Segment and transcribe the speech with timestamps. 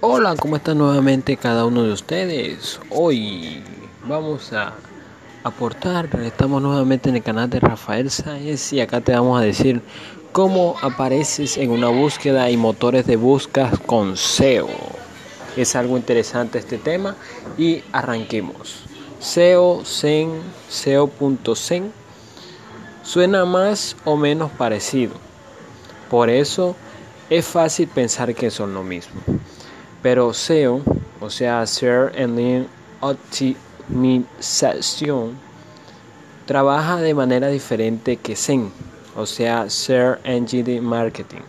[0.00, 2.78] Hola, ¿cómo están nuevamente cada uno de ustedes?
[2.90, 3.62] Hoy
[4.06, 4.74] vamos a
[5.44, 9.82] aportar, estamos nuevamente en el canal de Rafael Sáenz y acá te vamos a decir
[10.32, 14.68] cómo apareces en una búsqueda y motores de búsqueda con SEO.
[15.56, 17.16] Es algo interesante este tema
[17.56, 18.82] y arranquemos.
[19.20, 20.32] SEO, SEN,
[20.68, 21.92] SEO.sen
[23.02, 25.14] suena más o menos parecido.
[26.10, 26.76] Por eso
[27.30, 29.22] es fácil pensar que son lo mismo.
[30.02, 30.82] Pero SEO,
[31.20, 32.66] o sea, Search Engine
[33.00, 35.38] Optimization,
[36.46, 38.70] trabaja de manera diferente que SEM,
[39.16, 41.40] o sea, Search Engine Marketing.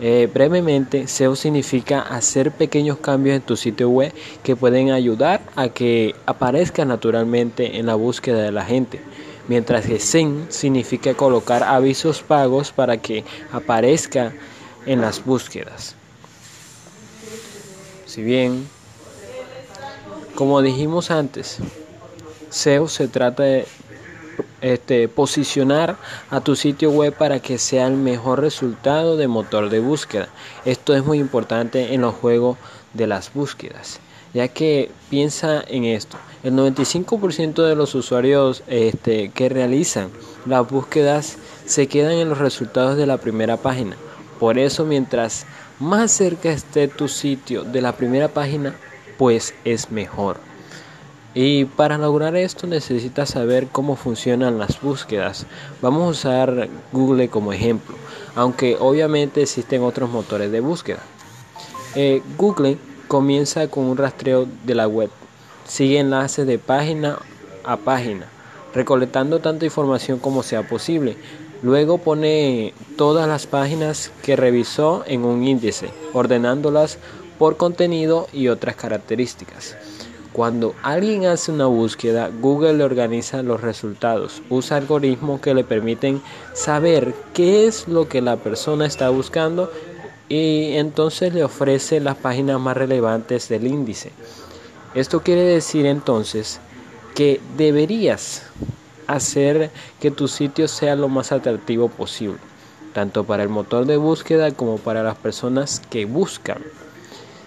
[0.00, 5.68] Eh, brevemente, SEO significa hacer pequeños cambios en tu sitio web que pueden ayudar a
[5.68, 9.00] que aparezca naturalmente en la búsqueda de la gente,
[9.48, 14.32] mientras que SEM significa colocar avisos pagos para que aparezca
[14.86, 15.96] en las búsquedas.
[18.06, 18.68] Si bien,
[20.34, 21.58] como dijimos antes,
[22.50, 23.66] SEO se trata de
[24.60, 25.96] este, posicionar
[26.30, 30.28] a tu sitio web para que sea el mejor resultado de motor de búsqueda.
[30.64, 32.56] Esto es muy importante en los juegos
[32.92, 34.00] de las búsquedas,
[34.34, 36.18] ya que piensa en esto.
[36.42, 40.10] El 95% de los usuarios este, que realizan
[40.44, 43.96] las búsquedas se quedan en los resultados de la primera página.
[44.38, 45.46] Por eso, mientras
[45.80, 48.74] más cerca esté tu sitio de la primera página,
[49.16, 50.38] pues es mejor.
[51.34, 55.46] Y para lograr esto necesitas saber cómo funcionan las búsquedas.
[55.82, 57.96] Vamos a usar Google como ejemplo,
[58.36, 61.00] aunque obviamente existen otros motores de búsqueda.
[61.96, 62.76] Eh, Google
[63.08, 65.10] comienza con un rastreo de la web,
[65.66, 67.18] sigue enlaces de página
[67.64, 68.26] a página,
[68.74, 71.16] recolectando tanta información como sea posible.
[71.62, 76.98] Luego pone todas las páginas que revisó en un índice, ordenándolas
[77.38, 79.76] por contenido y otras características.
[80.34, 86.20] Cuando alguien hace una búsqueda, Google le organiza los resultados, usa algoritmos que le permiten
[86.54, 89.70] saber qué es lo que la persona está buscando
[90.28, 94.10] y entonces le ofrece las páginas más relevantes del índice.
[94.94, 96.60] Esto quiere decir entonces
[97.14, 98.42] que deberías
[99.06, 99.70] hacer
[100.00, 102.38] que tu sitio sea lo más atractivo posible,
[102.92, 106.58] tanto para el motor de búsqueda como para las personas que buscan.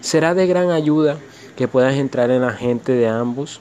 [0.00, 1.18] Será de gran ayuda
[1.56, 3.60] que puedas entrar en la gente de ambos,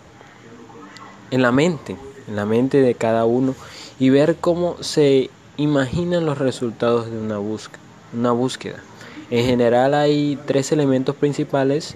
[1.32, 1.98] en la mente,
[2.28, 3.56] en la mente de cada uno
[4.00, 7.87] y ver cómo se imaginan los resultados de una búsqueda.
[8.14, 8.82] Una búsqueda.
[9.30, 11.96] En general hay tres elementos principales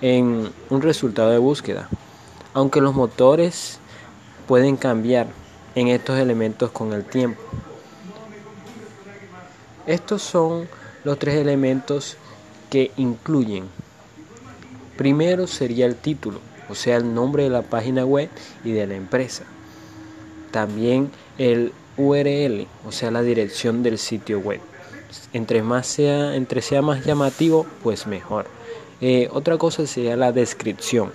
[0.00, 1.88] en un resultado de búsqueda.
[2.54, 3.80] Aunque los motores
[4.46, 5.26] pueden cambiar
[5.74, 7.40] en estos elementos con el tiempo.
[9.86, 10.68] Estos son
[11.04, 12.16] los tres elementos
[12.70, 13.64] que incluyen.
[14.96, 18.28] Primero sería el título, o sea, el nombre de la página web
[18.64, 19.44] y de la empresa.
[20.50, 24.60] También el URL, o sea, la dirección del sitio web.
[25.32, 28.46] Entre más sea, entre sea más llamativo, pues mejor.
[29.00, 31.12] Eh, otra cosa sería la descripción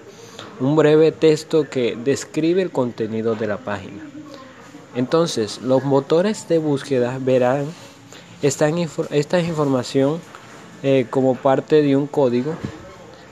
[0.60, 4.02] un breve texto que describe el contenido de la página.
[4.96, 7.66] Entonces, los motores de búsqueda verán
[8.42, 8.70] esta,
[9.10, 10.20] esta información
[10.84, 12.54] eh, como parte de un código.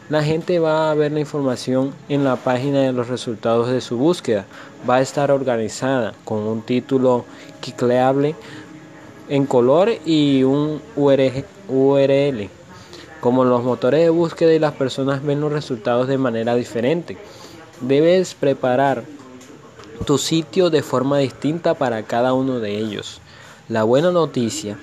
[0.09, 3.97] La gente va a ver la información en la página de los resultados de su
[3.97, 4.45] búsqueda.
[4.89, 7.23] Va a estar organizada con un título
[9.31, 12.50] en color y un URL
[13.22, 17.18] como los motores de búsqueda y las personas ven los resultados de manera diferente.
[17.80, 19.06] Debes preparar
[20.06, 23.22] tu sitio de forma distinta para cada uno de ellos.
[23.70, 24.78] La buena noticia,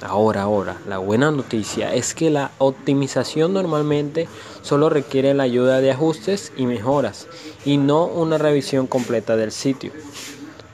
[0.00, 4.26] ahora, ahora, la buena noticia es que la optimización normalmente
[4.62, 7.26] solo requiere la ayuda de ajustes y mejoras
[7.66, 9.92] y no una revisión completa del sitio.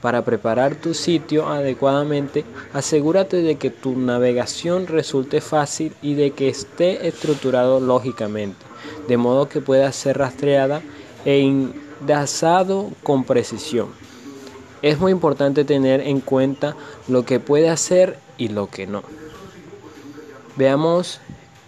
[0.01, 6.49] Para preparar tu sitio adecuadamente, asegúrate de que tu navegación resulte fácil y de que
[6.49, 8.65] esté estructurado lógicamente,
[9.09, 10.83] de modo que pueda ser rastreada
[11.25, 13.89] e indazado con precisión.
[14.83, 16.77] Es muy importante tener en cuenta
[17.09, 19.03] lo que puede hacer y lo que no.
[20.57, 21.21] Veamos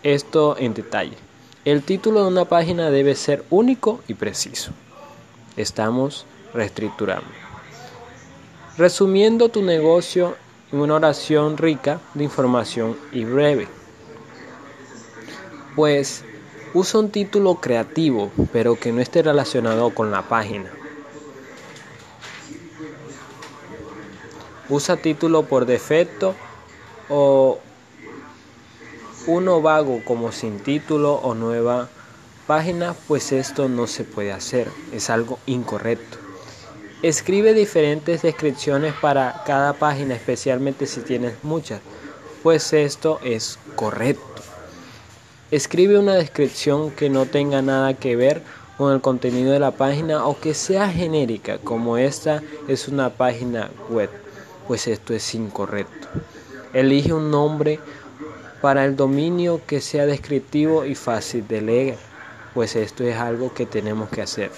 [0.02, 1.16] esto en detalle.
[1.64, 4.72] El título de una página debe ser único y preciso.
[5.56, 7.47] Estamos reestructurando.
[8.78, 10.36] Resumiendo tu negocio
[10.70, 13.66] en una oración rica de información y breve.
[15.74, 16.22] Pues
[16.74, 20.70] usa un título creativo, pero que no esté relacionado con la página.
[24.68, 26.36] Usa título por defecto
[27.08, 27.58] o
[29.26, 31.88] uno vago como sin título o nueva
[32.46, 36.27] página, pues esto no se puede hacer, es algo incorrecto.
[37.00, 41.80] Escribe diferentes descripciones para cada página, especialmente si tienes muchas,
[42.42, 44.42] pues esto es correcto.
[45.52, 48.42] Escribe una descripción que no tenga nada que ver
[48.76, 53.70] con el contenido de la página o que sea genérica, como esta es una página
[53.90, 54.10] web,
[54.66, 56.08] pues esto es incorrecto.
[56.72, 57.78] Elige un nombre
[58.60, 61.96] para el dominio que sea descriptivo y fácil de leer,
[62.54, 64.50] pues esto es algo que tenemos que hacer.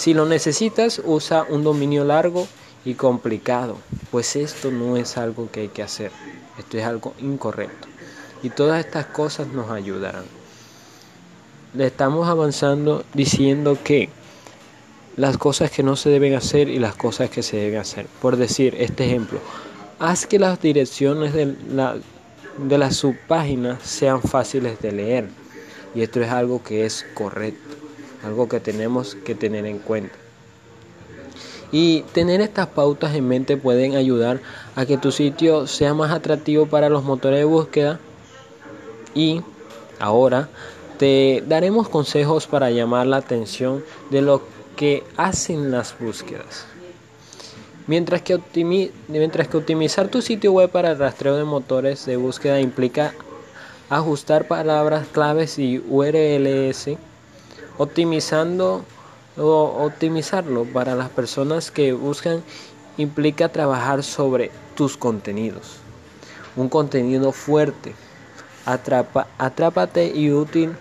[0.00, 2.48] Si lo necesitas, usa un dominio largo
[2.86, 3.76] y complicado,
[4.10, 6.10] pues esto no es algo que hay que hacer,
[6.58, 7.86] esto es algo incorrecto.
[8.42, 10.24] Y todas estas cosas nos ayudarán.
[11.74, 14.08] Le estamos avanzando diciendo que
[15.18, 18.06] las cosas que no se deben hacer y las cosas que se deben hacer.
[18.22, 19.38] Por decir este ejemplo,
[19.98, 21.96] haz que las direcciones de la,
[22.56, 25.28] de las subpáginas sean fáciles de leer.
[25.94, 27.80] Y esto es algo que es correcto
[28.24, 30.14] algo que tenemos que tener en cuenta.
[31.72, 34.40] Y tener estas pautas en mente pueden ayudar
[34.74, 38.00] a que tu sitio sea más atractivo para los motores de búsqueda.
[39.14, 39.42] Y
[40.00, 40.48] ahora
[40.98, 44.42] te daremos consejos para llamar la atención de lo
[44.76, 46.66] que hacen las búsquedas.
[47.86, 48.40] Mientras que,
[49.08, 53.14] mientras que optimizar tu sitio web para el rastreo de motores de búsqueda implica
[53.88, 56.96] ajustar palabras claves y URLs
[57.80, 58.84] Optimizando
[59.38, 62.42] o optimizarlo para las personas que buscan
[62.98, 65.78] implica trabajar sobre tus contenidos.
[66.56, 67.94] Un contenido fuerte,
[68.66, 70.74] atrapa, atrápate y útil,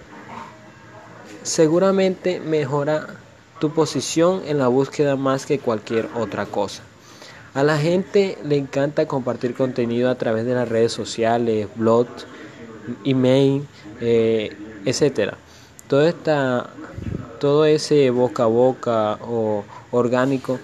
[1.41, 3.07] seguramente mejora
[3.61, 6.83] tu posición en la búsqueda más que cualquier otra cosa.
[7.53, 12.27] A la gente le encanta compartir contenido a través de las redes sociales, blogs,
[13.05, 13.65] email,
[14.01, 14.53] eh,
[14.83, 15.37] etcétera.
[15.89, 16.69] Toda esta
[17.39, 20.59] todo ese boca a boca o orgánico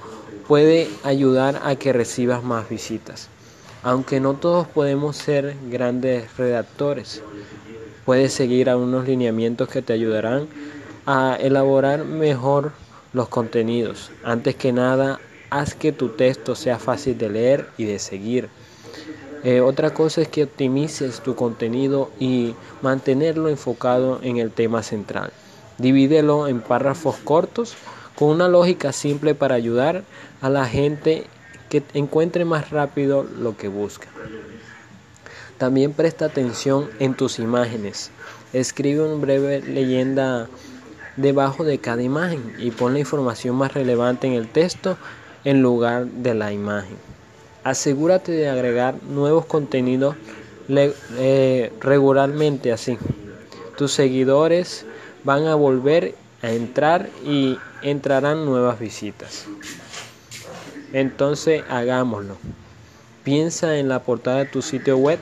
[0.45, 3.31] puede ayudar a que recibas más visitas.
[3.81, 7.23] Aunque no todos podemos ser grandes redactores,
[8.05, 10.47] puedes seguir algunos lineamientos que te ayudarán
[11.07, 12.73] a elaborar mejor
[13.11, 14.11] los contenidos.
[14.21, 18.51] Antes que nada, haz que tu texto sea fácil de leer y de seguir.
[19.45, 25.31] Eh, otra cosa es que optimices tu contenido y mantenerlo enfocado en el tema central.
[25.77, 27.75] Divídelo en párrafos cortos
[28.15, 30.03] con una lógica simple para ayudar
[30.41, 31.27] a la gente
[31.69, 34.07] que encuentre más rápido lo que busca.
[35.59, 38.09] También presta atención en tus imágenes.
[38.51, 40.49] Escribe una breve leyenda
[41.17, 44.97] debajo de cada imagen y pon la información más relevante en el texto
[45.43, 47.14] en lugar de la imagen.
[47.65, 50.15] Asegúrate de agregar nuevos contenidos
[50.69, 52.99] eh, regularmente así.
[53.75, 54.85] Tus seguidores
[55.23, 56.13] van a volver
[56.43, 59.47] a entrar y entrarán nuevas visitas.
[60.93, 62.37] Entonces hagámoslo.
[63.23, 65.17] Piensa en la portada de tu sitio web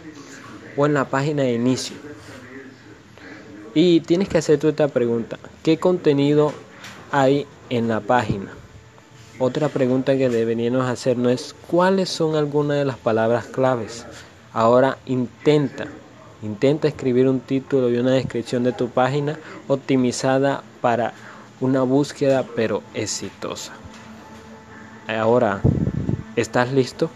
[0.75, 1.95] o en la página de inicio.
[3.73, 5.39] Y tienes que hacerte esta pregunta.
[5.63, 6.51] ¿Qué contenido
[7.09, 8.51] hay en la página?
[9.39, 14.05] Otra pregunta que deberíamos hacernos es cuáles son algunas de las palabras claves.
[14.53, 15.87] Ahora intenta
[16.43, 19.39] Intenta escribir un título y una descripción de tu página
[19.69, 21.13] optimizada para
[21.61, 23.71] una búsqueda pero exitosa.
[25.07, 25.61] Ahora,
[26.35, 27.09] ¿estás listo?